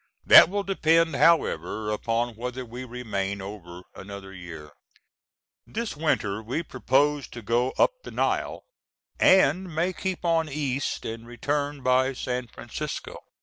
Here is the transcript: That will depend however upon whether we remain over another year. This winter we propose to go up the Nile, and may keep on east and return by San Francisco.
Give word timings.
That 0.25 0.49
will 0.49 0.63
depend 0.63 1.15
however 1.15 1.91
upon 1.91 2.35
whether 2.35 2.65
we 2.65 2.85
remain 2.85 3.39
over 3.39 3.83
another 3.93 4.33
year. 4.33 4.71
This 5.67 5.95
winter 5.95 6.41
we 6.41 6.63
propose 6.63 7.27
to 7.27 7.43
go 7.43 7.69
up 7.77 7.91
the 8.03 8.09
Nile, 8.09 8.63
and 9.19 9.65
may 9.75 9.93
keep 9.93 10.25
on 10.25 10.49
east 10.49 11.05
and 11.05 11.27
return 11.27 11.83
by 11.83 12.13
San 12.13 12.47
Francisco. 12.47 13.15